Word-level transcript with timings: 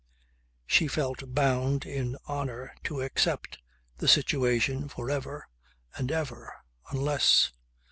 She 0.65 0.87
felt 0.87 1.35
bound 1.35 1.85
in 1.85 2.17
honour 2.27 2.73
to 2.85 3.01
accept 3.03 3.59
the 3.99 4.07
situation 4.07 4.89
for 4.89 5.11
ever 5.11 5.47
and 5.95 6.11
ever 6.11 6.55
unless 6.89 7.51